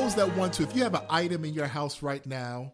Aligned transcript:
those 0.00 0.14
that 0.14 0.36
want 0.36 0.52
to, 0.52 0.62
if 0.62 0.76
you 0.76 0.84
have 0.84 0.94
an 0.94 1.02
item 1.10 1.44
in 1.44 1.52
your 1.52 1.66
house 1.66 2.02
right 2.02 2.24
now, 2.24 2.72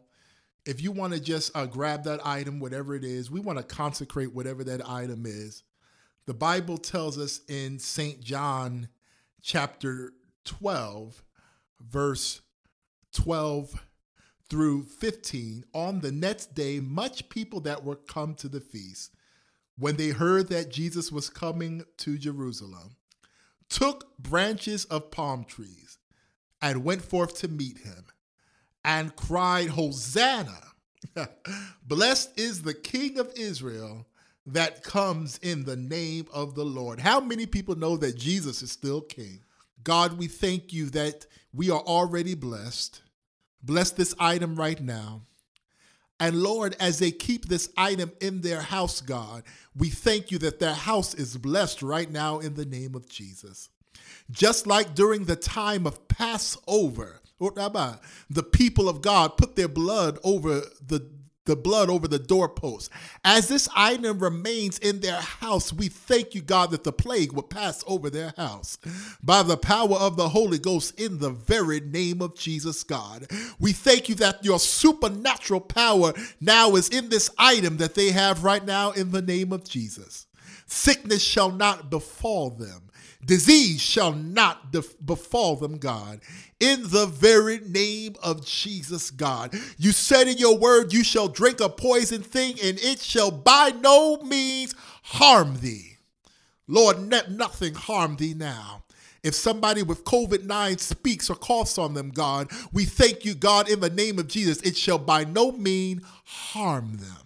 if 0.67 0.83
you 0.83 0.93
want 0.93 1.15
to 1.15 1.19
just 1.21 1.57
uh, 1.57 1.65
grab 1.65 2.05
that 2.05 2.21
item, 2.27 2.61
whatever 2.61 2.95
it 2.95 3.03
is, 3.03 3.31
we 3.31 3.41
want 3.41 3.57
to 3.57 3.65
consecrate 3.65 4.35
whatever 4.35 4.63
that 4.63 4.87
item 4.87 5.25
is. 5.25 5.63
The 6.27 6.35
Bible 6.35 6.77
tells 6.77 7.19
us 7.19 7.41
in 7.49 7.79
St. 7.79 8.21
John 8.21 8.89
chapter 9.41 10.13
12, 10.45 11.23
verse 11.81 12.43
12 13.15 13.87
through 14.51 14.83
15, 14.83 15.65
on 15.73 16.01
the 16.01 16.13
next 16.13 16.55
day, 16.55 16.79
much 16.79 17.31
people 17.31 17.61
that 17.61 17.85
were 17.85 17.97
come 17.97 18.35
to 18.35 18.49
the 18.49 18.61
feast, 18.61 19.15
when 19.79 19.97
they 19.97 20.09
heard 20.09 20.49
that 20.51 20.71
Jesus 20.71 21.11
was 21.11 21.31
coming 21.31 21.85
to 21.99 22.19
Jerusalem, 22.19 22.97
took 23.71 24.15
branches 24.19 24.85
of 24.87 25.11
palm 25.11 25.45
trees 25.45 25.97
and 26.65 26.83
went 26.83 27.03
forth 27.03 27.37
to 27.37 27.47
meet 27.47 27.77
him 27.77 28.07
and 28.87 29.15
cried, 29.15 29.69
Hosanna! 29.69 30.59
Blessed 31.87 32.41
is 32.41 32.63
the 32.63 32.73
King 32.73 33.19
of 33.19 33.31
Israel 33.37 34.07
that 34.47 34.83
comes 34.83 35.37
in 35.39 35.65
the 35.65 35.77
name 35.77 36.27
of 36.33 36.55
the 36.55 36.65
Lord. 36.65 37.01
How 37.01 37.21
many 37.21 37.45
people 37.45 37.77
know 37.77 37.99
that 37.99 38.17
Jesus 38.17 38.63
is 38.63 38.73
still 38.73 39.03
King? 39.03 39.41
God, 39.85 40.17
we 40.17 40.27
thank 40.27 40.73
you 40.73 40.87
that 40.91 41.27
we 41.53 41.69
are 41.69 41.83
already 41.83 42.35
blessed. 42.35 43.03
Bless 43.63 43.91
this 43.91 44.15
item 44.19 44.57
right 44.57 44.81
now. 44.81 45.21
And 46.19 46.43
Lord, 46.43 46.77
as 46.81 46.99
they 46.99 47.11
keep 47.11 47.47
this 47.47 47.69
item 47.77 48.11
in 48.23 48.41
their 48.41 48.63
house, 48.63 49.03
God, 49.03 49.43
we 49.77 49.91
thank 49.91 50.31
you 50.31 50.39
that 50.39 50.61
their 50.61 50.73
house 50.73 51.13
is 51.13 51.37
blessed 51.37 51.83
right 51.83 52.11
now 52.11 52.39
in 52.39 52.55
the 52.55 52.65
name 52.65 52.95
of 52.95 53.07
Jesus. 53.07 53.69
Just 54.31 54.67
like 54.67 54.95
during 54.95 55.25
the 55.25 55.37
time 55.37 55.87
of 55.87 56.09
Passover, 56.09 57.21
oh, 57.41 57.99
the 58.31 58.43
people 58.43 58.89
of 58.89 59.03
God 59.03 59.37
put 59.37 59.57
their 59.57 59.69
blood 59.69 60.19
over 60.25 60.63
the 60.87 61.11
the 61.47 61.57
blood 61.57 61.91
over 61.91 62.09
the 62.09 62.19
doorpost. 62.19 62.91
As 63.25 63.49
this 63.49 63.69
item 63.77 64.19
remains 64.19 64.79
in 64.79 65.01
their 65.01 65.21
house, 65.21 65.73
we 65.73 65.89
thank 65.89 66.35
you, 66.35 66.41
God, 66.41 66.71
that 66.71 66.85
the 66.85 66.93
plague 66.93 67.33
will 67.33 67.43
pass 67.43 67.85
over 67.87 68.09
their 68.09 68.33
house 68.37 68.79
by 69.23 69.43
the 69.43 69.57
power 69.57 69.97
of 69.97 70.17
the 70.17 70.31
Holy 70.31 70.59
Ghost 70.59 70.99
in 70.99 71.19
the 71.19 71.31
very 71.31 71.81
name 71.81 72.23
of 72.23 72.35
Jesus, 72.37 72.83
God. 72.83 73.27
We 73.61 73.73
thank 73.73 74.09
you 74.09 74.15
that 74.17 74.45
your 74.45 74.59
supernatural 74.59 75.61
power 75.61 76.15
now 76.41 76.77
is 76.77 76.89
in 76.89 77.11
this 77.11 77.31
item 77.37 77.77
that 77.77 77.95
they 77.95 78.11
have 78.13 78.45
right 78.45 78.65
now 78.65 78.93
in 78.93 79.11
the 79.11 79.23
name 79.23 79.53
of 79.53 79.65
Jesus. 79.65 80.27
Sickness 80.67 81.23
shall 81.23 81.51
not 81.51 81.91
befall 81.91 82.51
them. 82.51 82.91
Disease 83.25 83.81
shall 83.81 84.13
not 84.13 84.71
def- 84.71 84.95
befall 85.05 85.57
them, 85.57 85.79
God. 85.79 86.21
In 86.61 86.83
the 86.83 87.07
very 87.07 87.59
name 87.61 88.17
of 88.23 88.45
Jesus, 88.45 89.11
God. 89.11 89.55
You 89.79 89.93
said 89.93 90.29
in 90.29 90.37
your 90.37 90.59
word, 90.59 90.93
You 90.93 91.03
shall 91.05 91.29
drink 91.29 91.61
a 91.61 91.69
poison 91.69 92.23
thing, 92.23 92.57
and 92.63 92.79
it 92.81 93.01
shall 93.01 93.31
by 93.31 93.73
no 93.81 94.19
means 94.19 94.75
harm 95.05 95.59
thee. 95.61 95.97
Lord, 96.67 97.11
let 97.11 97.31
nothing 97.31 97.75
harm 97.75 98.17
thee 98.17 98.35
now. 98.35 98.83
If 99.23 99.35
somebody 99.35 99.83
with 99.83 100.05
COVID 100.05 100.45
9 100.45 100.79
speaks 100.79 101.31
or 101.31 101.35
coughs 101.35 101.79
on 101.79 101.95
them, 101.95 102.11
God, 102.11 102.51
we 102.73 102.85
thank 102.85 103.25
you, 103.25 103.35
God, 103.35 103.71
in 103.71 103.81
the 103.81 103.89
name 103.89 104.19
of 104.19 104.29
Jesus. 104.29 104.61
It 104.61 104.77
shall 104.77 104.99
by 104.99 105.25
no 105.25 105.51
means 105.53 106.03
harm 106.25 106.99
them. 106.99 107.24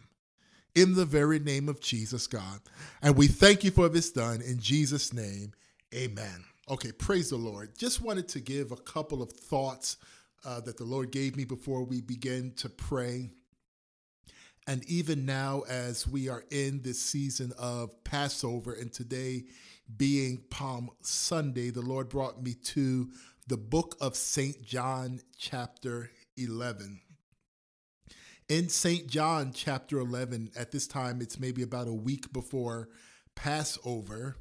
In 0.78 0.94
the 0.94 1.04
very 1.04 1.40
name 1.40 1.68
of 1.68 1.80
Jesus, 1.80 2.28
God. 2.28 2.60
And 3.02 3.16
we 3.16 3.26
thank 3.26 3.64
you 3.64 3.72
for 3.72 3.88
this 3.88 4.12
done 4.12 4.40
in 4.40 4.60
Jesus' 4.60 5.12
name. 5.12 5.50
Amen. 5.92 6.44
Okay, 6.70 6.92
praise 6.92 7.30
the 7.30 7.36
Lord. 7.36 7.76
Just 7.76 8.00
wanted 8.00 8.28
to 8.28 8.38
give 8.38 8.70
a 8.70 8.76
couple 8.76 9.20
of 9.20 9.32
thoughts 9.32 9.96
uh, 10.44 10.60
that 10.60 10.76
the 10.76 10.84
Lord 10.84 11.10
gave 11.10 11.36
me 11.36 11.44
before 11.44 11.82
we 11.82 12.00
begin 12.00 12.52
to 12.58 12.68
pray. 12.68 13.30
And 14.68 14.88
even 14.88 15.26
now, 15.26 15.64
as 15.68 16.06
we 16.06 16.28
are 16.28 16.44
in 16.52 16.80
this 16.82 17.00
season 17.00 17.52
of 17.58 18.04
Passover, 18.04 18.72
and 18.72 18.92
today 18.92 19.46
being 19.96 20.44
Palm 20.48 20.90
Sunday, 21.02 21.70
the 21.70 21.82
Lord 21.82 22.08
brought 22.08 22.40
me 22.40 22.54
to 22.54 23.10
the 23.48 23.56
book 23.56 23.96
of 24.00 24.14
St. 24.14 24.62
John, 24.62 25.22
chapter 25.36 26.12
11. 26.36 27.00
In 28.48 28.68
St. 28.68 29.06
John, 29.06 29.52
chapter 29.52 29.98
11, 29.98 30.52
at 30.56 30.72
this 30.72 30.86
time, 30.86 31.20
it's 31.20 31.38
maybe 31.38 31.62
about 31.62 31.86
a 31.86 31.92
week 31.92 32.32
before 32.32 32.88
Passover 33.34 34.36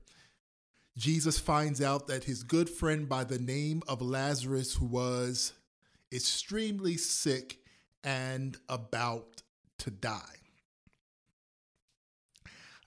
Jesus 0.97 1.37
finds 1.37 1.79
out 1.79 2.07
that 2.07 2.23
his 2.23 2.41
good 2.41 2.67
friend 2.67 3.07
by 3.07 3.23
the 3.23 3.37
name 3.37 3.83
of 3.87 4.01
Lazarus 4.01 4.81
was 4.81 5.53
extremely 6.11 6.97
sick 6.97 7.59
and 8.03 8.57
about 8.67 9.43
to 9.77 9.91
die. 9.91 10.17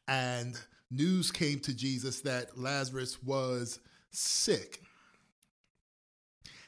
And 0.09 0.59
news 0.91 1.31
came 1.31 1.61
to 1.61 1.73
Jesus 1.73 2.21
that 2.23 2.59
Lazarus 2.59 3.23
was 3.23 3.79
sick. 4.11 4.81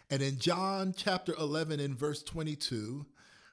And 0.09 0.23
in 0.23 0.39
John 0.39 0.95
chapter 0.97 1.35
11 1.37 1.81
and 1.81 1.99
verse 1.99 2.23
22, 2.23 3.05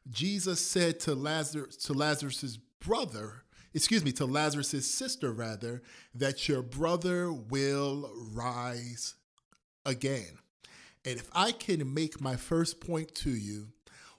Jesus 0.10 0.66
said 0.66 1.00
to 1.02 1.16
Lazarus 1.16 1.76
to 1.78 1.94
Lazarus's 1.94 2.58
brother, 2.58 3.44
excuse 3.74 4.04
me, 4.04 4.12
to 4.14 4.26
Lazarus' 4.26 4.90
sister, 4.90 5.32
rather, 5.32 5.82
that 6.16 6.48
your 6.48 6.62
brother 6.62 7.32
will 7.32 8.12
rise 8.34 9.16
again. 9.86 10.40
And 11.06 11.20
if 11.20 11.30
I 11.34 11.52
can 11.52 11.94
make 11.94 12.20
my 12.20 12.36
first 12.36 12.82
point 12.82 13.14
to 13.16 13.30
you, 13.30 13.70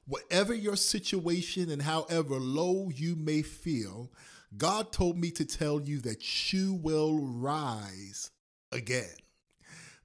whatever 0.06 0.54
your 0.54 0.76
situation 0.76 1.70
and 1.70 1.82
however 1.82 2.36
low 2.36 2.90
you 2.94 3.16
may 3.16 3.42
feel, 3.42 4.10
God 4.56 4.92
told 4.92 5.16
me 5.18 5.30
to 5.32 5.44
tell 5.44 5.80
you 5.80 6.00
that 6.00 6.52
you 6.52 6.74
will 6.74 7.18
rise 7.18 8.30
again. 8.72 9.14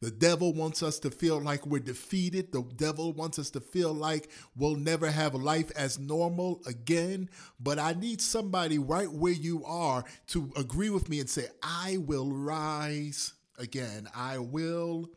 The 0.06 0.12
devil 0.12 0.54
wants 0.54 0.84
us 0.84 1.00
to 1.00 1.10
feel 1.10 1.42
like 1.42 1.66
we're 1.66 1.80
defeated. 1.80 2.52
The 2.52 2.62
devil 2.62 3.12
wants 3.12 3.40
us 3.40 3.50
to 3.50 3.60
feel 3.60 3.92
like 3.92 4.30
we'll 4.56 4.76
never 4.76 5.10
have 5.10 5.34
life 5.34 5.72
as 5.76 5.98
normal 5.98 6.62
again. 6.68 7.28
But 7.60 7.80
I 7.80 7.94
need 7.94 8.22
somebody 8.22 8.78
right 8.78 9.12
where 9.12 9.34
you 9.34 9.66
are 9.66 10.04
to 10.28 10.52
agree 10.56 10.92
with 10.92 11.10
me 11.10 11.22
and 11.22 11.28
say, 11.28 11.48
I 11.64 11.98
will 11.98 12.32
rise 12.32 13.34
again. 13.58 14.08
I 14.16 14.38
will 14.38 15.10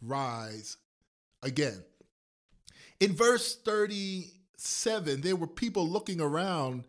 rise 0.00 0.76
again. 1.42 1.82
In 3.00 3.16
verse 3.16 3.56
37, 3.56 5.20
there 5.22 5.34
were 5.34 5.48
people 5.48 5.88
looking 5.88 6.20
around 6.20 6.84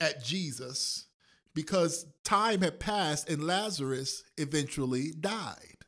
at 0.00 0.24
Jesus 0.24 1.06
because 1.54 2.06
time 2.24 2.62
had 2.62 2.80
passed 2.80 3.28
and 3.28 3.46
Lazarus 3.46 4.24
eventually 4.36 5.12
died. 5.12 5.81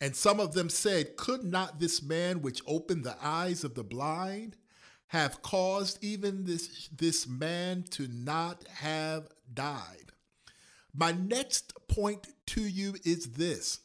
And 0.00 0.14
some 0.14 0.40
of 0.40 0.52
them 0.52 0.68
said, 0.68 1.16
Could 1.16 1.44
not 1.44 1.80
this 1.80 2.02
man 2.02 2.42
which 2.42 2.60
opened 2.66 3.04
the 3.04 3.16
eyes 3.22 3.64
of 3.64 3.74
the 3.74 3.84
blind 3.84 4.56
have 5.08 5.42
caused 5.42 6.02
even 6.02 6.44
this, 6.44 6.88
this 6.88 7.26
man 7.26 7.84
to 7.90 8.08
not 8.08 8.66
have 8.68 9.28
died? 9.52 10.12
My 10.94 11.12
next 11.12 11.72
point 11.88 12.26
to 12.48 12.60
you 12.60 12.94
is 13.04 13.32
this 13.32 13.80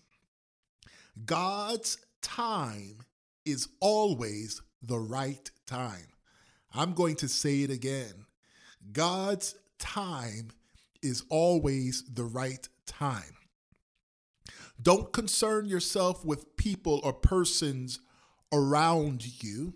God's 1.26 1.98
time 2.22 3.00
is 3.46 3.68
always 3.80 4.62
the 4.82 5.00
right 5.00 5.50
time. 5.66 6.08
I'm 6.74 6.94
going 6.94 7.16
to 7.18 7.28
say 7.28 7.62
it 7.62 7.70
again. 7.70 8.26
God's 8.92 9.56
time 9.78 10.52
is 11.02 11.24
always 11.30 12.04
the 12.14 12.24
right 12.24 12.68
time. 12.86 13.36
Don't 14.82 15.12
concern 15.12 15.66
yourself 15.66 16.26
with 16.26 16.56
people 16.58 17.02
or 17.04 17.14
persons 17.14 18.00
around 18.52 19.44
you 19.44 19.74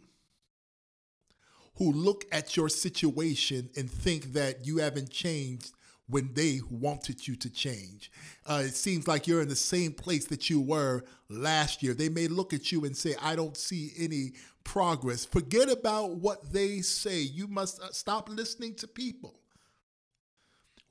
who 1.78 1.92
look 1.92 2.26
at 2.32 2.56
your 2.56 2.70
situation 2.70 3.70
and 3.76 3.90
think 3.90 4.34
that 4.34 4.66
you 4.66 4.78
haven't 4.78 5.10
changed 5.10 5.72
when 6.08 6.34
they 6.34 6.62
wanted 6.70 7.28
you 7.28 7.36
to 7.36 7.50
change. 7.50 8.12
Uh, 8.46 8.64
it 8.66 8.76
seems 8.76 9.08
like 9.08 9.28
you're 9.28 9.42
in 9.42 9.50
the 9.50 9.56
same 9.56 9.92
place 9.92 10.26
that 10.28 10.50
you 10.50 10.62
were 10.62 11.04
last 11.30 11.82
year. 11.82 11.94
They 11.94 12.10
may 12.10 12.28
look 12.28 12.54
at 12.54 12.72
you 12.72 12.86
and 12.86 12.96
say, 12.96 13.16
I 13.22 13.36
don't 13.36 13.58
see 13.58 13.92
any 13.98 14.34
progress. 14.64 15.26
Forget 15.26 15.70
about 15.70 16.12
what 16.12 16.54
they 16.54 16.82
say. 16.82 17.20
You 17.20 17.48
must 17.48 17.82
uh, 17.82 17.92
stop 17.92 18.30
listening 18.30 18.76
to 18.76 18.88
people. 18.88 19.40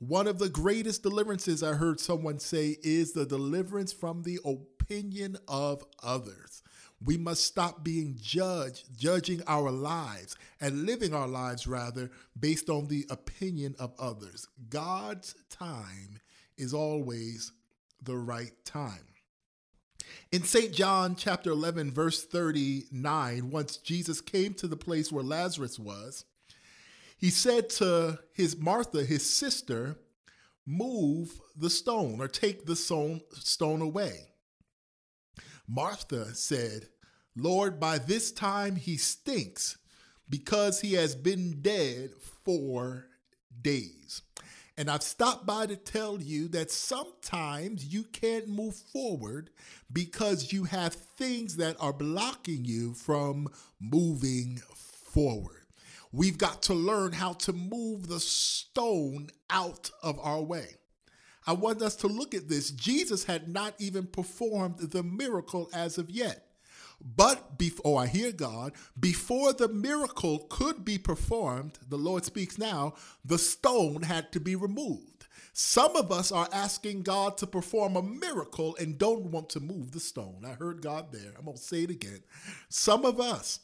One 0.08 0.26
of 0.26 0.38
the 0.38 0.50
greatest 0.50 1.02
deliverances 1.02 1.62
I 1.62 1.72
heard 1.72 1.98
someone 1.98 2.38
say 2.38 2.76
is 2.82 3.12
the 3.12 3.24
deliverance 3.24 3.90
from 3.90 4.22
the 4.22 4.38
opinion 4.44 5.38
of 5.48 5.82
others. 6.02 6.62
We 7.02 7.16
must 7.16 7.44
stop 7.44 7.82
being 7.82 8.18
judged, 8.20 8.98
judging 8.98 9.40
our 9.46 9.70
lives, 9.70 10.36
and 10.60 10.84
living 10.84 11.14
our 11.14 11.26
lives 11.26 11.66
rather 11.66 12.10
based 12.38 12.68
on 12.68 12.88
the 12.88 13.06
opinion 13.08 13.76
of 13.78 13.94
others. 13.98 14.46
God's 14.68 15.36
time 15.48 16.20
is 16.58 16.74
always 16.74 17.52
the 18.02 18.18
right 18.18 18.52
time. 18.66 19.06
In 20.30 20.42
St. 20.42 20.70
John 20.70 21.16
chapter 21.16 21.50
11, 21.50 21.92
verse 21.92 22.22
39, 22.26 23.50
once 23.50 23.78
Jesus 23.78 24.20
came 24.20 24.52
to 24.54 24.66
the 24.66 24.76
place 24.76 25.10
where 25.10 25.24
Lazarus 25.24 25.78
was, 25.78 26.26
he 27.16 27.30
said 27.30 27.70
to 27.70 28.18
his 28.32 28.56
Martha, 28.56 29.04
his 29.04 29.28
sister, 29.28 29.96
move 30.66 31.40
the 31.56 31.70
stone 31.70 32.20
or 32.20 32.28
take 32.28 32.66
the 32.66 32.76
stone 32.76 33.80
away. 33.80 34.20
Martha 35.66 36.34
said, 36.34 36.88
Lord, 37.36 37.80
by 37.80 37.98
this 37.98 38.32
time 38.32 38.76
he 38.76 38.96
stinks 38.96 39.76
because 40.28 40.80
he 40.80 40.94
has 40.94 41.14
been 41.14 41.60
dead 41.60 42.10
four 42.44 43.06
days. 43.60 44.22
And 44.76 44.90
I've 44.90 45.02
stopped 45.02 45.46
by 45.46 45.66
to 45.66 45.76
tell 45.76 46.20
you 46.20 46.48
that 46.48 46.70
sometimes 46.70 47.92
you 47.94 48.04
can't 48.04 48.48
move 48.48 48.74
forward 48.74 49.50
because 49.92 50.52
you 50.52 50.64
have 50.64 50.94
things 50.94 51.56
that 51.56 51.76
are 51.78 51.92
blocking 51.92 52.64
you 52.64 52.94
from 52.94 53.48
moving 53.80 54.60
forward. 55.12 55.63
We've 56.14 56.38
got 56.38 56.62
to 56.64 56.74
learn 56.74 57.10
how 57.10 57.32
to 57.32 57.52
move 57.52 58.06
the 58.06 58.20
stone 58.20 59.30
out 59.50 59.90
of 60.00 60.16
our 60.20 60.40
way. 60.40 60.76
I 61.44 61.54
want 61.54 61.82
us 61.82 61.96
to 61.96 62.06
look 62.06 62.34
at 62.34 62.48
this. 62.48 62.70
Jesus 62.70 63.24
had 63.24 63.48
not 63.48 63.74
even 63.80 64.06
performed 64.06 64.78
the 64.78 65.02
miracle 65.02 65.68
as 65.74 65.98
of 65.98 66.08
yet. 66.08 66.46
But 67.04 67.58
before 67.58 67.96
oh, 67.96 67.96
I 67.96 68.06
hear 68.06 68.30
God, 68.30 68.74
before 68.98 69.52
the 69.52 69.66
miracle 69.66 70.46
could 70.48 70.84
be 70.84 70.98
performed, 70.98 71.80
the 71.88 71.98
Lord 71.98 72.24
speaks 72.24 72.58
now, 72.58 72.94
the 73.24 73.36
stone 73.36 74.02
had 74.02 74.30
to 74.32 74.40
be 74.40 74.54
removed. 74.54 75.26
Some 75.52 75.96
of 75.96 76.12
us 76.12 76.30
are 76.30 76.48
asking 76.52 77.02
God 77.02 77.36
to 77.38 77.46
perform 77.48 77.96
a 77.96 78.02
miracle 78.02 78.76
and 78.78 78.98
don't 78.98 79.32
want 79.32 79.50
to 79.50 79.60
move 79.60 79.90
the 79.90 80.00
stone. 80.00 80.44
I 80.46 80.50
heard 80.50 80.80
God 80.80 81.12
there. 81.12 81.32
I'm 81.36 81.44
going 81.44 81.56
to 81.56 81.62
say 81.62 81.82
it 81.82 81.90
again. 81.90 82.20
Some 82.68 83.04
of 83.04 83.20
us 83.20 83.58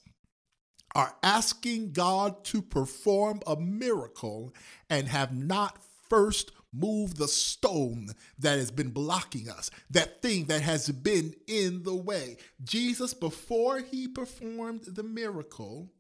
are 0.95 1.15
asking 1.23 1.93
God 1.93 2.45
to 2.47 2.63
perform 2.63 3.41
a 3.47 3.57
miracle 3.57 4.55
and 4.89 5.09
have 5.09 5.35
not 5.35 5.79
first 6.09 6.53
moved 6.73 7.17
the 7.17 7.29
stone 7.29 8.09
that 8.39 8.59
has 8.59 8.71
been 8.71 8.91
blocking 8.91 9.49
us, 9.49 9.71
that 9.91 10.23
thing 10.23 10.47
that 10.47 10.63
has 10.63 10.89
been 10.89 11.35
in 11.47 11.83
the 11.83 11.95
way. 11.95 12.37
Jesus, 12.63 13.15
before 13.15 13.79
he 13.79 14.07
performed 14.09 14.85
the 14.85 15.03
miracle, 15.03 15.91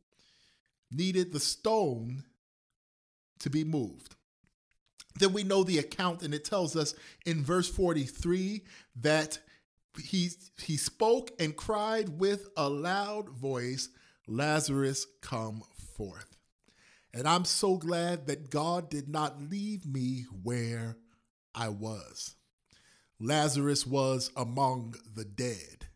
needed 0.90 1.32
the 1.32 1.40
stone 1.40 2.24
to 3.40 3.50
be 3.50 3.64
moved. 3.64 4.14
Then 5.18 5.32
we 5.32 5.42
know 5.42 5.64
the 5.64 5.78
account, 5.78 6.22
and 6.22 6.32
it 6.32 6.44
tells 6.44 6.76
us 6.76 6.94
in 7.26 7.44
verse 7.44 7.68
43 7.68 8.62
that 9.00 9.38
he, 10.02 10.30
he 10.62 10.76
spoke 10.76 11.32
and 11.40 11.56
cried 11.56 12.08
with 12.20 12.48
a 12.56 12.68
loud 12.68 13.28
voice, 13.28 13.88
Lazarus, 14.30 15.06
come 15.20 15.62
forth. 15.96 16.36
And 17.12 17.26
I'm 17.26 17.44
so 17.44 17.76
glad 17.76 18.28
that 18.28 18.48
God 18.48 18.88
did 18.88 19.08
not 19.08 19.42
leave 19.42 19.84
me 19.84 20.26
where 20.44 20.96
I 21.52 21.68
was. 21.70 22.36
Lazarus 23.18 23.84
was 23.84 24.30
among 24.36 24.94
the 25.14 25.24
dead, 25.24 25.88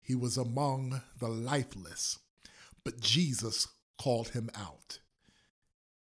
he 0.00 0.16
was 0.16 0.36
among 0.36 1.00
the 1.20 1.28
lifeless, 1.28 2.18
but 2.84 3.00
Jesus 3.00 3.68
called 3.96 4.30
him 4.30 4.50
out. 4.56 4.98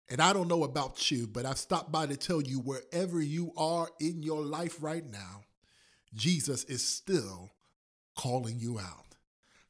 And 0.10 0.22
I 0.22 0.34
don't 0.34 0.48
know 0.48 0.64
about 0.64 1.10
you, 1.10 1.26
but 1.26 1.46
I've 1.46 1.58
stopped 1.58 1.92
by 1.92 2.06
to 2.06 2.16
tell 2.16 2.42
you 2.42 2.60
wherever 2.60 3.20
you 3.20 3.52
are 3.58 3.90
in 4.00 4.22
your 4.22 4.42
life 4.42 4.78
right 4.80 5.06
now, 5.06 5.42
Jesus 6.14 6.64
is 6.66 6.88
still 6.88 7.50
calling 8.16 8.60
you 8.60 8.80
out. 8.80 9.07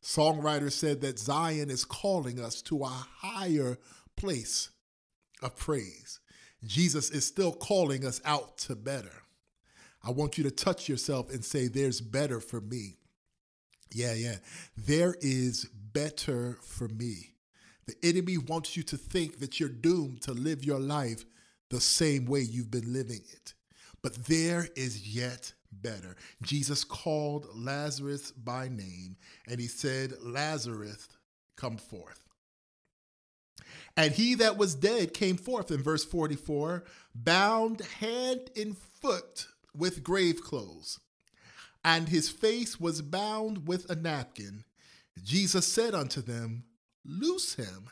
Songwriter 0.04 0.72
said 0.72 1.02
that 1.02 1.20
Zion 1.20 1.70
is 1.70 1.86
calling 1.86 2.40
us 2.40 2.62
to 2.64 2.84
a 2.84 3.06
higher 3.20 3.78
place 4.16 4.70
of 5.42 5.56
praise. 5.56 6.20
Jesus 6.66 7.10
is 7.10 7.26
still 7.26 7.52
calling 7.52 8.06
us 8.06 8.22
out 8.26 8.58
to 8.60 8.76
better. 8.76 9.24
I 10.04 10.12
want 10.12 10.38
you 10.38 10.44
to 10.44 10.52
touch 10.52 10.88
yourself 10.88 11.30
and 11.32 11.44
say, 11.44 11.68
There's 11.68 12.02
better 12.02 12.40
for 12.40 12.62
me. 12.62 12.98
Yeah, 13.94 14.14
yeah. 14.14 14.38
There 14.76 15.16
is 15.22 15.66
better 15.66 16.58
for 16.62 16.88
me. 16.88 17.34
The 17.88 17.96
enemy 18.04 18.38
wants 18.38 18.76
you 18.76 18.84
to 18.84 18.98
think 18.98 19.40
that 19.40 19.60
you're 19.60 19.70
doomed 19.70 20.22
to 20.24 20.34
live 20.34 20.64
your 20.64 20.80
life 20.80 21.26
the 21.70 21.82
same 21.82 22.26
way 22.26 22.42
you've 22.42 22.72
been 22.72 22.92
living 22.94 23.22
it. 23.32 23.54
But 24.02 24.26
there 24.26 24.68
is 24.76 25.08
yet 25.08 25.54
better. 25.82 26.16
Jesus 26.42 26.84
called 26.84 27.48
Lazarus 27.56 28.32
by 28.32 28.68
name 28.68 29.18
and 29.48 29.60
he 29.60 29.68
said, 29.68 30.14
Lazarus, 30.22 31.08
come 31.56 31.78
forth. 31.78 32.28
And 33.96 34.14
he 34.14 34.36
that 34.36 34.58
was 34.58 34.76
dead 34.76 35.14
came 35.14 35.38
forth 35.38 35.72
in 35.72 35.82
verse 35.82 36.06
44, 36.06 36.84
bound 37.16 37.82
hand 38.00 38.52
and 38.56 38.78
foot 38.78 39.48
with 39.76 40.04
grave 40.04 40.42
clothes, 40.42 41.00
and 41.84 42.08
his 42.10 42.30
face 42.30 42.80
was 42.80 43.02
bound 43.02 43.68
with 43.68 43.90
a 43.90 43.96
napkin. 43.96 44.64
Jesus 45.24 45.68
said 45.68 45.96
unto 45.96 46.22
them, 46.22 46.66
Loose 47.04 47.56
him 47.56 47.90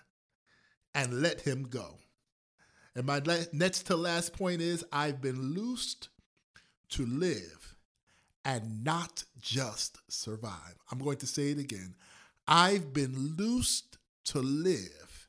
and 0.94 1.22
let 1.22 1.42
him 1.42 1.64
go. 1.64 1.98
And 2.96 3.06
my 3.06 3.22
next 3.52 3.84
to 3.84 3.96
last 3.96 4.34
point 4.34 4.62
is 4.62 4.86
I've 4.92 5.22
been 5.22 5.54
loosed 5.54 6.10
to 6.90 7.06
live 7.06 7.75
and 8.46 8.84
not 8.84 9.24
just 9.42 10.00
survive. 10.08 10.76
I'm 10.92 11.00
going 11.00 11.18
to 11.18 11.28
say 11.28 11.50
it 11.50 11.58
again. 11.58 11.96
I've 12.48 12.94
been 12.94 13.36
loosed 13.38 13.98
to 14.26 14.40
live 14.40 15.28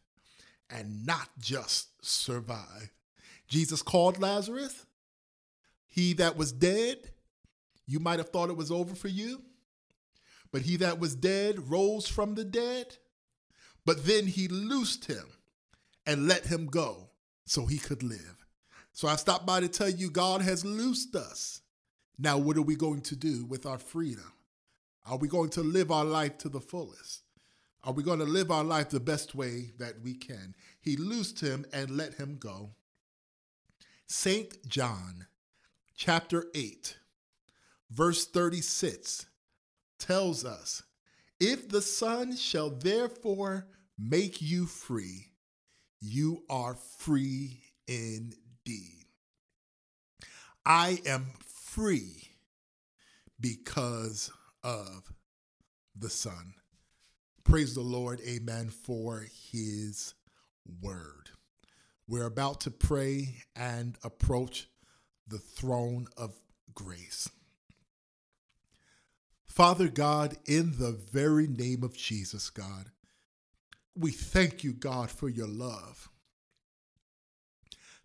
and 0.71 1.07
not 1.07 1.29
just 1.39 1.89
survive. 2.05 2.93
Jesus 3.49 3.83
called 3.83 4.21
Lazarus. 4.21 4.85
He 5.87 6.13
that 6.15 6.37
was 6.37 6.53
dead, 6.53 6.99
you 7.87 8.01
might 8.01 8.19
have 8.19 8.29
thought 8.29 8.51
it 8.51 8.57
was 8.57 8.71
over 8.71 8.95
for 8.95 9.09
you, 9.09 9.41
but 10.53 10.63
he 10.63 10.77
that 10.77 10.99
was 10.99 11.15
dead 11.15 11.71
rose 11.71 12.07
from 12.07 12.35
the 12.35 12.45
dead. 12.45 12.97
But 13.87 14.05
then 14.05 14.27
he 14.27 14.49
loosed 14.49 15.07
him 15.07 15.25
and 16.05 16.29
let 16.29 16.45
him 16.45 16.67
go 16.67 17.09
so 17.47 17.65
he 17.65 17.79
could 17.79 18.03
live. 18.03 18.45
So 18.93 19.09
I 19.09 19.17
stopped 19.17 19.47
by 19.47 19.61
to 19.61 19.69
tell 19.69 19.89
you 19.89 20.11
God 20.11 20.43
has 20.43 20.65
loosed 20.65 21.15
us. 21.17 21.63
Now, 22.19 22.39
what 22.39 22.57
are 22.57 22.63
we 22.63 22.77
going 22.77 23.03
to 23.03 23.17
do 23.17 23.45
with 23.45 23.67
our 23.67 23.79
freedom? 23.79 24.33
Are 25.05 25.19
we 25.19 25.29
going 25.29 25.51
to 25.51 25.63
live 25.63 25.91
our 25.91 26.05
life 26.05 26.39
to 26.39 26.49
the 26.49 26.61
fullest? 26.61 27.23
Are 27.85 27.93
we 27.93 28.03
going 28.03 28.19
to 28.19 28.25
live 28.25 28.51
our 28.51 28.65
life 28.65 28.91
the 28.91 29.01
best 29.01 29.35
way 29.35 29.71
that 29.79 30.01
we 30.03 30.15
can? 30.15 30.55
He 30.81 30.97
loosed 30.97 31.41
him 31.41 31.65
and 31.73 31.91
let 31.91 32.15
him 32.15 32.37
go. 32.39 32.71
St. 34.09 34.67
John, 34.67 35.27
chapter 35.97 36.47
8, 36.55 36.97
verse 37.91 38.27
36, 38.27 39.27
tells 39.99 40.45
us 40.45 40.83
If 41.39 41.69
the 41.69 41.83
Son 41.83 42.35
shall 42.35 42.71
therefore 42.71 43.69
make 43.99 44.41
you 44.41 44.67
free, 44.67 45.33
you 46.01 46.43
are 46.51 46.75
free 46.75 47.63
indeed. 47.87 49.07
I 50.65 51.01
am 51.07 51.27
free 51.77 52.31
because 53.39 54.31
of 54.65 55.13
the 55.95 56.09
Son. 56.09 56.55
Praise 57.45 57.75
the 57.75 57.83
Lord, 57.83 58.19
amen, 58.27 58.71
for 58.71 59.27
his 59.53 60.15
word. 60.81 61.29
We're 62.09 62.25
about 62.25 62.63
to 62.63 62.71
pray 62.71 63.43
and 63.55 63.99
approach 64.03 64.69
the 65.29 65.37
throne 65.37 66.07
of 66.17 66.41
grace. 66.75 67.29
Father 69.45 69.89
God, 69.89 70.39
in 70.47 70.79
the 70.79 70.93
very 70.93 71.47
name 71.47 71.83
of 71.83 71.95
Jesus, 71.95 72.49
God, 72.49 72.87
we 73.95 74.13
thank 74.13 74.65
you, 74.65 74.73
God, 74.73 75.11
for 75.11 75.29
your 75.29 75.47
love. 75.47 76.09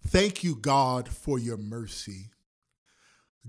Thank 0.05 0.43
you, 0.43 0.55
God, 0.55 1.07
for 1.07 1.39
your 1.39 1.57
mercy. 1.57 2.31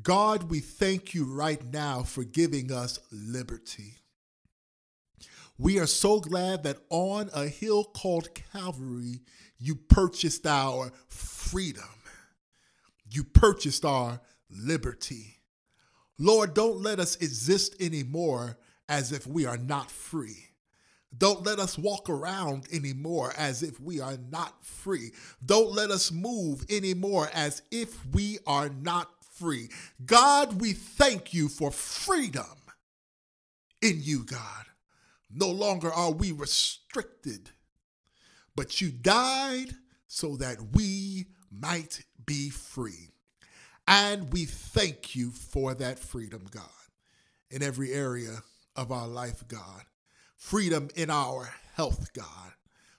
God, 0.00 0.44
we 0.44 0.60
thank 0.60 1.12
you 1.12 1.24
right 1.24 1.62
now 1.70 2.02
for 2.02 2.24
giving 2.24 2.72
us 2.72 2.98
liberty. 3.12 3.96
We 5.58 5.78
are 5.78 5.86
so 5.86 6.18
glad 6.18 6.62
that 6.62 6.78
on 6.88 7.28
a 7.34 7.46
hill 7.46 7.84
called 7.84 8.34
Calvary, 8.34 9.20
you 9.58 9.74
purchased 9.74 10.46
our 10.46 10.92
freedom. 11.08 11.84
You 13.10 13.22
purchased 13.22 13.84
our 13.84 14.20
liberty. 14.50 15.40
Lord, 16.18 16.54
don't 16.54 16.80
let 16.80 16.98
us 16.98 17.16
exist 17.16 17.76
anymore 17.80 18.56
as 18.88 19.12
if 19.12 19.26
we 19.26 19.44
are 19.44 19.58
not 19.58 19.90
free. 19.90 20.48
Don't 21.16 21.44
let 21.44 21.58
us 21.58 21.76
walk 21.76 22.08
around 22.08 22.66
anymore 22.72 23.34
as 23.36 23.62
if 23.62 23.78
we 23.78 24.00
are 24.00 24.16
not 24.30 24.64
free. 24.64 25.12
Don't 25.44 25.72
let 25.72 25.90
us 25.90 26.10
move 26.10 26.64
anymore 26.70 27.28
as 27.34 27.60
if 27.70 28.06
we 28.06 28.38
are 28.46 28.70
not 28.70 29.10
free. 29.42 29.68
God, 30.06 30.60
we 30.60 30.72
thank 30.72 31.34
you 31.34 31.48
for 31.48 31.72
freedom 31.72 32.44
in 33.80 33.98
you, 34.00 34.22
God. 34.24 34.66
No 35.34 35.48
longer 35.48 35.92
are 35.92 36.12
we 36.12 36.30
restricted, 36.30 37.50
but 38.54 38.80
you 38.80 38.92
died 38.92 39.74
so 40.06 40.36
that 40.36 40.58
we 40.74 41.26
might 41.50 42.04
be 42.24 42.50
free. 42.50 43.08
And 43.88 44.32
we 44.32 44.44
thank 44.44 45.16
you 45.16 45.32
for 45.32 45.74
that 45.74 45.98
freedom, 45.98 46.46
God, 46.48 46.62
in 47.50 47.64
every 47.64 47.92
area 47.92 48.44
of 48.76 48.92
our 48.92 49.08
life, 49.08 49.42
God. 49.48 49.82
Freedom 50.36 50.88
in 50.94 51.10
our 51.10 51.52
health, 51.74 52.12
God. 52.12 52.52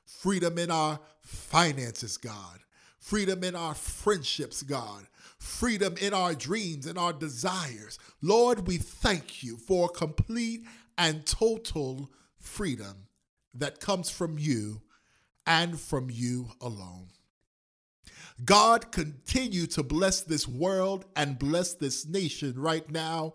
Freedom 0.05 0.57
in 0.57 0.71
our 0.71 0.99
finances, 1.21 2.17
God. 2.17 2.59
Freedom 2.99 3.43
in 3.45 3.55
our 3.55 3.73
friendships, 3.73 4.61
God. 4.61 5.07
Freedom 5.43 5.95
in 5.99 6.13
our 6.13 6.33
dreams 6.33 6.85
and 6.85 6.97
our 6.97 7.11
desires. 7.11 7.99
Lord, 8.21 8.65
we 8.65 8.77
thank 8.77 9.43
you 9.43 9.57
for 9.57 9.89
complete 9.89 10.63
and 10.97 11.25
total 11.25 12.09
freedom 12.39 13.07
that 13.53 13.81
comes 13.81 14.09
from 14.09 14.39
you 14.39 14.81
and 15.45 15.77
from 15.77 16.09
you 16.09 16.47
alone. 16.61 17.07
God, 18.45 18.93
continue 18.93 19.67
to 19.67 19.83
bless 19.83 20.21
this 20.21 20.47
world 20.47 21.03
and 21.17 21.37
bless 21.37 21.73
this 21.73 22.07
nation 22.07 22.57
right 22.57 22.89
now 22.89 23.33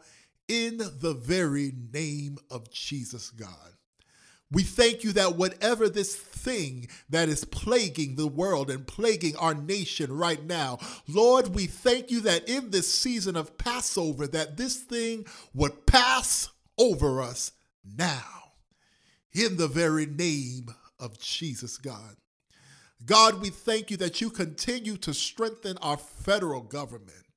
in 0.48 0.78
the 0.78 1.14
very 1.14 1.74
name 1.92 2.38
of 2.50 2.70
Jesus, 2.70 3.30
God. 3.30 3.74
We 4.50 4.62
thank 4.62 5.04
you 5.04 5.12
that 5.12 5.36
whatever 5.36 5.88
this 5.88 6.16
thing 6.16 6.88
that 7.10 7.28
is 7.28 7.44
plaguing 7.44 8.16
the 8.16 8.26
world 8.26 8.70
and 8.70 8.86
plaguing 8.86 9.36
our 9.36 9.54
nation 9.54 10.10
right 10.10 10.42
now, 10.42 10.78
Lord, 11.06 11.54
we 11.54 11.66
thank 11.66 12.10
you 12.10 12.20
that 12.22 12.48
in 12.48 12.70
this 12.70 12.92
season 12.92 13.36
of 13.36 13.58
Passover 13.58 14.26
that 14.28 14.56
this 14.56 14.76
thing 14.76 15.26
would 15.52 15.86
pass 15.86 16.48
over 16.78 17.20
us 17.20 17.52
now 17.84 18.52
in 19.32 19.56
the 19.56 19.68
very 19.68 20.06
name 20.06 20.74
of 20.98 21.18
Jesus 21.18 21.76
God. 21.76 22.16
God, 23.04 23.40
we 23.40 23.50
thank 23.50 23.90
you 23.90 23.96
that 23.98 24.20
you 24.20 24.30
continue 24.30 24.96
to 24.98 25.14
strengthen 25.14 25.78
our 25.78 25.96
federal 25.96 26.62
government 26.62 27.27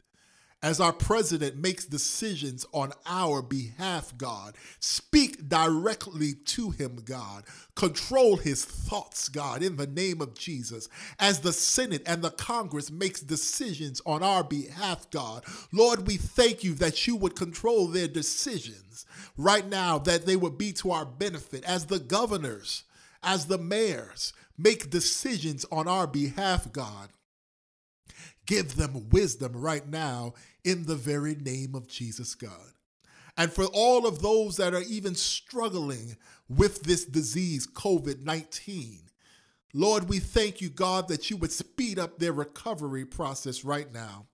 as 0.64 0.80
our 0.80 0.94
president 0.94 1.56
makes 1.56 1.86
decisions 1.86 2.66
on 2.72 2.94
our 3.06 3.42
behalf, 3.42 4.16
God. 4.18 4.56
Speak 4.80 5.50
directly 5.50 6.34
to 6.34 6.70
him, 6.70 7.02
God. 7.04 7.44
Control 7.76 8.38
his 8.38 8.64
thoughts, 8.64 9.28
God, 9.28 9.64
in 9.64 9.76
the 9.76 9.88
name 9.88 10.22
of 10.22 10.36
Jesus. 10.36 10.88
As 11.20 11.40
the 11.40 11.54
Senate 11.54 12.04
and 12.06 12.22
the 12.22 12.32
Congress 12.32 12.92
makes 12.92 13.22
decisions 13.22 14.02
on 14.06 14.22
our 14.22 14.44
behalf, 14.44 15.10
God, 15.10 15.44
Lord, 15.72 16.06
we 16.08 16.18
thank 16.18 16.64
you 16.64 16.76
that 16.76 17.08
you 17.08 17.16
would 17.16 17.36
control 17.36 17.88
their 17.88 18.08
decisions 18.08 19.06
right 19.38 19.68
now, 19.68 19.98
that 19.98 20.26
they 20.26 20.36
would 20.36 20.58
be 20.58 20.74
to 20.74 20.92
our 20.92 21.06
benefit. 21.06 21.64
As 21.64 21.86
the 21.86 22.00
governors, 22.00 22.84
as 23.24 23.48
the 23.48 23.58
mayors 23.58 24.34
make 24.58 24.92
decisions 24.92 25.66
on 25.72 25.88
our 25.88 26.06
behalf, 26.06 26.72
God. 26.72 27.10
Give 28.46 28.76
them 28.76 29.10
wisdom 29.10 29.54
right 29.54 29.88
now 29.88 30.34
in 30.64 30.86
the 30.86 30.96
very 30.96 31.36
name 31.36 31.76
of 31.76 31.88
Jesus, 31.88 32.36
God. 32.36 32.74
And 33.38 33.52
for 33.52 33.66
all 33.66 34.06
of 34.06 34.22
those 34.22 34.58
that 34.58 34.74
are 34.74 34.84
even 34.84 35.16
struggling 35.16 36.18
with 36.50 36.84
this 36.84 37.06
disease, 37.06 37.66
COVID 37.68 38.24
19, 38.24 39.00
Lord, 39.74 40.10
we 40.10 40.20
thank 40.20 40.60
you, 40.60 40.70
God, 40.70 41.08
that 41.08 41.30
you 41.30 41.38
would 41.38 41.52
speed 41.52 41.98
up 41.98 42.20
their 42.20 42.34
recovery 42.34 43.06
process 43.06 43.64
right 43.64 43.92
now. 43.94 44.28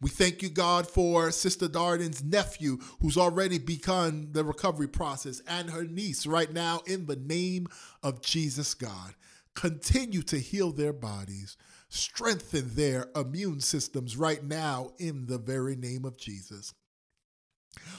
We 0.00 0.10
thank 0.10 0.42
you, 0.42 0.48
God, 0.48 0.88
for 0.88 1.30
Sister 1.30 1.68
Darden's 1.68 2.24
nephew 2.24 2.78
who's 3.00 3.18
already 3.18 3.58
begun 3.58 4.30
the 4.32 4.42
recovery 4.42 4.88
process 4.88 5.42
and 5.46 5.70
her 5.70 5.84
niece 5.84 6.26
right 6.26 6.50
now 6.50 6.80
in 6.86 7.06
the 7.06 7.16
name 7.16 7.68
of 8.02 8.22
Jesus, 8.22 8.72
God. 8.72 9.14
Continue 9.54 10.22
to 10.22 10.38
heal 10.38 10.72
their 10.72 10.94
bodies 10.94 11.56
strengthen 11.90 12.74
their 12.74 13.08
immune 13.14 13.60
systems 13.60 14.16
right 14.16 14.42
now 14.42 14.92
in 14.98 15.26
the 15.26 15.38
very 15.38 15.76
name 15.76 16.04
of 16.04 16.16
Jesus. 16.16 16.72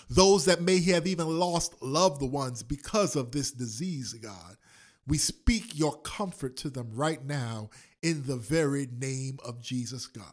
Those 0.09 0.45
that 0.45 0.61
may 0.61 0.81
have 0.81 1.05
even 1.05 1.27
lost 1.27 1.81
loved 1.81 2.21
ones 2.21 2.63
because 2.63 3.15
of 3.15 3.31
this 3.31 3.51
disease, 3.51 4.13
God, 4.13 4.57
we 5.07 5.17
speak 5.17 5.77
your 5.77 5.97
comfort 6.01 6.57
to 6.57 6.69
them 6.69 6.89
right 6.93 7.23
now 7.23 7.69
in 8.01 8.23
the 8.25 8.37
very 8.37 8.87
name 8.99 9.37
of 9.45 9.61
Jesus, 9.61 10.07
God. 10.07 10.25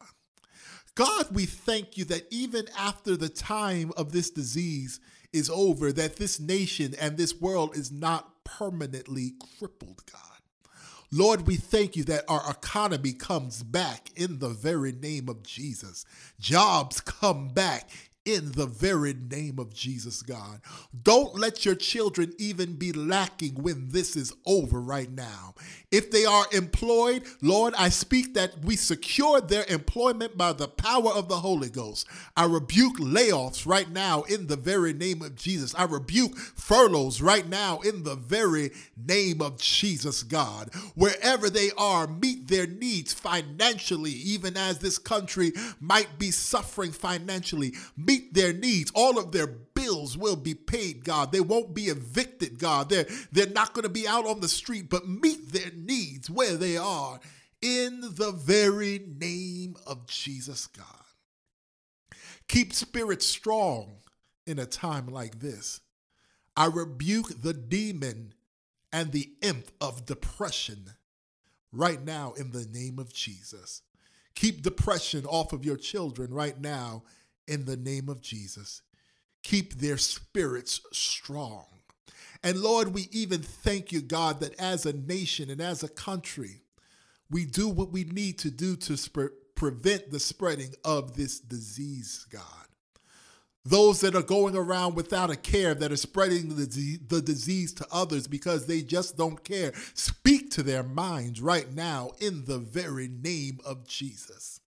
God, 0.94 1.26
we 1.32 1.46
thank 1.46 1.96
you 1.96 2.04
that 2.06 2.26
even 2.30 2.66
after 2.76 3.16
the 3.16 3.28
time 3.28 3.92
of 3.96 4.12
this 4.12 4.30
disease 4.30 5.00
is 5.32 5.50
over, 5.50 5.92
that 5.92 6.16
this 6.16 6.40
nation 6.40 6.94
and 7.00 7.16
this 7.16 7.40
world 7.40 7.76
is 7.76 7.92
not 7.92 8.44
permanently 8.44 9.34
crippled, 9.58 10.02
God. 10.10 10.27
Lord, 11.10 11.46
we 11.46 11.56
thank 11.56 11.96
you 11.96 12.04
that 12.04 12.24
our 12.28 12.50
economy 12.50 13.14
comes 13.14 13.62
back 13.62 14.10
in 14.14 14.40
the 14.40 14.50
very 14.50 14.92
name 14.92 15.30
of 15.30 15.42
Jesus. 15.42 16.04
Jobs 16.38 17.00
come 17.00 17.48
back 17.48 17.88
in 18.28 18.52
the 18.52 18.66
very 18.66 19.14
name 19.14 19.58
of 19.58 19.72
Jesus, 19.72 20.20
God. 20.20 20.60
Don't 21.02 21.34
let 21.34 21.64
your 21.64 21.74
children 21.74 22.34
even 22.36 22.74
be 22.74 22.92
lacking 22.92 23.54
when 23.54 23.88
this 23.88 24.16
is 24.16 24.34
over 24.44 24.82
right 24.82 25.10
now. 25.10 25.54
If 25.90 26.10
they 26.10 26.26
are 26.26 26.44
employed, 26.52 27.22
Lord, 27.40 27.72
I 27.78 27.88
speak 27.88 28.34
that 28.34 28.62
we 28.62 28.76
secure 28.76 29.40
their 29.40 29.64
employment 29.70 30.36
by 30.36 30.52
the 30.52 30.68
power 30.68 31.10
of 31.10 31.28
the 31.28 31.36
Holy 31.36 31.70
Ghost. 31.70 32.06
I 32.36 32.44
rebuke 32.44 32.98
layoffs 32.98 33.66
right 33.66 33.90
now 33.90 34.24
in 34.24 34.46
the 34.46 34.56
very 34.56 34.92
name 34.92 35.22
of 35.22 35.34
Jesus. 35.34 35.74
I 35.74 35.84
rebuke 35.84 36.36
furloughs 36.36 37.22
right 37.22 37.48
now 37.48 37.78
in 37.78 38.02
the 38.02 38.16
very 38.16 38.72
name 38.94 39.40
of 39.40 39.56
Jesus, 39.56 40.22
God. 40.22 40.68
Wherever 40.94 41.48
they 41.48 41.70
are, 41.78 42.06
meet 42.06 42.48
their 42.48 42.66
needs 42.66 43.14
financially, 43.14 44.12
even 44.12 44.58
as 44.58 44.80
this 44.80 44.98
country 44.98 45.52
might 45.80 46.18
be 46.18 46.30
suffering 46.30 46.92
financially. 46.92 47.72
Meet 47.96 48.17
their 48.32 48.52
needs. 48.52 48.92
All 48.94 49.18
of 49.18 49.32
their 49.32 49.46
bills 49.46 50.16
will 50.16 50.36
be 50.36 50.54
paid, 50.54 51.04
God. 51.04 51.32
They 51.32 51.40
won't 51.40 51.74
be 51.74 51.84
evicted, 51.84 52.58
God. 52.58 52.90
They're, 52.90 53.06
they're 53.32 53.48
not 53.48 53.74
going 53.74 53.84
to 53.84 53.88
be 53.88 54.06
out 54.06 54.26
on 54.26 54.40
the 54.40 54.48
street, 54.48 54.90
but 54.90 55.08
meet 55.08 55.52
their 55.52 55.70
needs 55.74 56.30
where 56.30 56.56
they 56.56 56.76
are 56.76 57.20
in 57.62 58.00
the 58.00 58.32
very 58.32 59.00
name 59.20 59.76
of 59.86 60.06
Jesus, 60.06 60.66
God. 60.66 60.86
Keep 62.48 62.72
spirits 62.72 63.26
strong 63.26 63.96
in 64.46 64.58
a 64.58 64.66
time 64.66 65.06
like 65.06 65.40
this. 65.40 65.80
I 66.56 66.66
rebuke 66.66 67.42
the 67.42 67.52
demon 67.52 68.34
and 68.92 69.12
the 69.12 69.30
imp 69.42 69.70
of 69.80 70.06
depression 70.06 70.94
right 71.72 72.02
now 72.02 72.32
in 72.32 72.52
the 72.52 72.64
name 72.64 72.98
of 72.98 73.12
Jesus. 73.12 73.82
Keep 74.34 74.62
depression 74.62 75.26
off 75.26 75.52
of 75.52 75.64
your 75.64 75.76
children 75.76 76.32
right 76.32 76.58
now 76.60 77.02
in 77.48 77.64
the 77.64 77.76
name 77.76 78.08
of 78.08 78.20
Jesus. 78.20 78.82
Keep 79.42 79.74
their 79.74 79.98
spirits 79.98 80.80
strong. 80.92 81.64
And 82.42 82.60
Lord, 82.60 82.94
we 82.94 83.08
even 83.10 83.40
thank 83.42 83.90
you, 83.90 84.00
God, 84.00 84.40
that 84.40 84.58
as 84.60 84.86
a 84.86 84.92
nation 84.92 85.50
and 85.50 85.60
as 85.60 85.82
a 85.82 85.88
country, 85.88 86.62
we 87.30 87.44
do 87.44 87.68
what 87.68 87.90
we 87.90 88.04
need 88.04 88.38
to 88.40 88.50
do 88.50 88.76
to 88.76 88.96
sp- 88.96 89.34
prevent 89.54 90.10
the 90.10 90.20
spreading 90.20 90.74
of 90.84 91.16
this 91.16 91.40
disease, 91.40 92.26
God. 92.30 92.42
Those 93.64 94.00
that 94.00 94.14
are 94.14 94.22
going 94.22 94.56
around 94.56 94.94
without 94.94 95.30
a 95.30 95.36
care, 95.36 95.74
that 95.74 95.92
are 95.92 95.96
spreading 95.96 96.56
the, 96.56 96.98
the 97.06 97.20
disease 97.20 97.74
to 97.74 97.86
others 97.92 98.26
because 98.26 98.66
they 98.66 98.82
just 98.82 99.18
don't 99.18 99.42
care, 99.44 99.72
speak 99.94 100.50
to 100.52 100.62
their 100.62 100.82
minds 100.82 101.40
right 101.40 101.70
now 101.74 102.12
in 102.20 102.44
the 102.46 102.58
very 102.58 103.08
name 103.08 103.58
of 103.66 103.86
Jesus. 103.86 104.57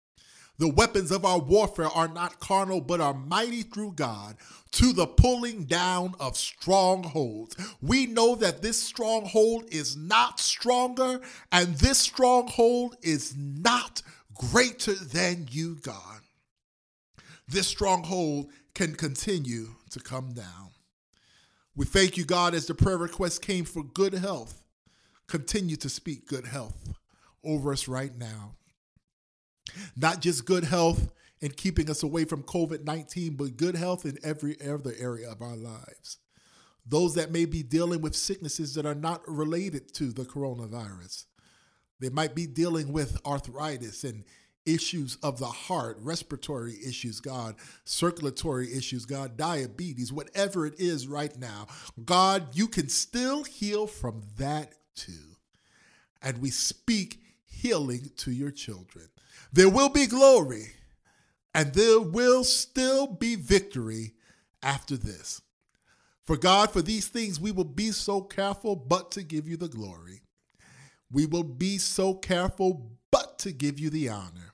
The 0.61 0.69
weapons 0.69 1.09
of 1.09 1.25
our 1.25 1.39
warfare 1.39 1.87
are 1.87 2.07
not 2.07 2.39
carnal, 2.39 2.81
but 2.81 3.01
are 3.01 3.15
mighty 3.15 3.63
through 3.63 3.93
God 3.93 4.35
to 4.73 4.93
the 4.93 5.07
pulling 5.07 5.63
down 5.63 6.13
of 6.19 6.37
strongholds. 6.37 7.55
We 7.81 8.05
know 8.05 8.35
that 8.35 8.61
this 8.61 8.77
stronghold 8.79 9.65
is 9.71 9.97
not 9.97 10.39
stronger, 10.39 11.19
and 11.51 11.73
this 11.77 11.97
stronghold 11.97 12.95
is 13.01 13.33
not 13.35 14.03
greater 14.35 14.93
than 14.93 15.47
you, 15.49 15.77
God. 15.81 16.19
This 17.47 17.65
stronghold 17.65 18.51
can 18.75 18.93
continue 18.93 19.69
to 19.89 19.99
come 19.99 20.33
down. 20.33 20.69
We 21.75 21.87
thank 21.87 22.17
you, 22.17 22.23
God, 22.23 22.53
as 22.53 22.67
the 22.67 22.75
prayer 22.75 22.99
request 22.99 23.41
came 23.41 23.65
for 23.65 23.81
good 23.81 24.13
health. 24.13 24.63
Continue 25.25 25.77
to 25.77 25.89
speak 25.89 26.27
good 26.27 26.45
health 26.45 26.93
over 27.43 27.73
us 27.73 27.87
right 27.87 28.15
now. 28.15 28.53
Not 29.95 30.21
just 30.21 30.45
good 30.45 30.63
health 30.63 31.11
and 31.41 31.55
keeping 31.55 31.89
us 31.89 32.03
away 32.03 32.25
from 32.25 32.43
COVID 32.43 32.83
19, 32.83 33.35
but 33.35 33.57
good 33.57 33.75
health 33.75 34.05
in 34.05 34.17
every 34.23 34.57
other 34.61 34.93
area 34.99 35.29
of 35.29 35.41
our 35.41 35.55
lives. 35.55 36.17
Those 36.85 37.15
that 37.15 37.31
may 37.31 37.45
be 37.45 37.63
dealing 37.63 38.01
with 38.01 38.15
sicknesses 38.15 38.73
that 38.75 38.85
are 38.85 38.95
not 38.95 39.21
related 39.27 39.93
to 39.95 40.11
the 40.11 40.23
coronavirus. 40.23 41.25
They 41.99 42.09
might 42.09 42.33
be 42.33 42.47
dealing 42.47 42.91
with 42.91 43.19
arthritis 43.25 44.03
and 44.03 44.23
issues 44.65 45.17
of 45.23 45.39
the 45.39 45.47
heart, 45.47 45.97
respiratory 46.01 46.75
issues, 46.85 47.19
God, 47.19 47.55
circulatory 47.83 48.73
issues, 48.73 49.05
God, 49.05 49.37
diabetes, 49.37 50.13
whatever 50.13 50.65
it 50.65 50.79
is 50.79 51.07
right 51.07 51.35
now, 51.37 51.67
God, 52.03 52.55
you 52.55 52.67
can 52.67 52.89
still 52.89 53.43
heal 53.43 53.87
from 53.87 54.21
that 54.37 54.73
too. 54.95 55.35
And 56.21 56.39
we 56.39 56.51
speak 56.51 57.19
healing 57.45 58.11
to 58.17 58.31
your 58.31 58.51
children. 58.51 59.07
There 59.53 59.69
will 59.69 59.89
be 59.89 60.07
glory 60.07 60.73
and 61.53 61.73
there 61.73 61.99
will 61.99 62.43
still 62.43 63.07
be 63.07 63.35
victory 63.35 64.13
after 64.63 64.97
this. 64.97 65.41
For 66.25 66.37
God, 66.37 66.71
for 66.71 66.81
these 66.81 67.07
things 67.07 67.39
we 67.39 67.51
will 67.51 67.63
be 67.63 67.91
so 67.91 68.21
careful 68.21 68.75
but 68.75 69.11
to 69.11 69.23
give 69.23 69.47
you 69.47 69.57
the 69.57 69.67
glory. 69.67 70.21
We 71.11 71.25
will 71.25 71.43
be 71.43 71.77
so 71.77 72.13
careful 72.13 72.91
but 73.11 73.39
to 73.39 73.51
give 73.51 73.79
you 73.79 73.89
the 73.89 74.09
honor. 74.09 74.53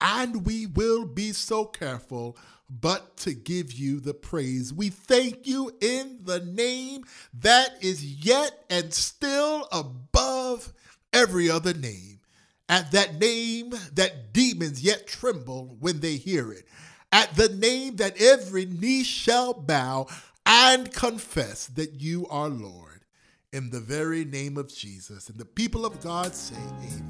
And 0.00 0.44
we 0.44 0.66
will 0.66 1.06
be 1.06 1.32
so 1.32 1.64
careful 1.64 2.36
but 2.68 3.16
to 3.18 3.34
give 3.34 3.72
you 3.72 4.00
the 4.00 4.14
praise. 4.14 4.72
We 4.72 4.90
thank 4.90 5.46
you 5.46 5.72
in 5.80 6.20
the 6.22 6.40
name 6.40 7.04
that 7.40 7.70
is 7.80 8.04
yet 8.04 8.64
and 8.70 8.92
still 8.92 9.66
above 9.72 10.72
every 11.12 11.50
other 11.50 11.74
name. 11.74 12.20
At 12.68 12.92
that 12.92 13.16
name 13.16 13.74
that 13.94 14.32
demons 14.32 14.82
yet 14.82 15.06
tremble 15.06 15.76
when 15.80 16.00
they 16.00 16.16
hear 16.16 16.52
it. 16.52 16.64
At 17.12 17.34
the 17.36 17.48
name 17.48 17.96
that 17.96 18.20
every 18.20 18.64
knee 18.64 19.04
shall 19.04 19.52
bow 19.52 20.06
and 20.46 20.92
confess 20.92 21.66
that 21.66 22.00
you 22.00 22.26
are 22.28 22.48
Lord. 22.48 23.04
In 23.52 23.70
the 23.70 23.80
very 23.80 24.24
name 24.24 24.56
of 24.56 24.74
Jesus. 24.74 25.28
And 25.28 25.38
the 25.38 25.44
people 25.44 25.86
of 25.86 26.00
God 26.00 26.34
say, 26.34 26.56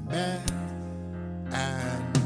Amen 0.07 0.43
and 1.51 2.15
Amen. 2.15 2.24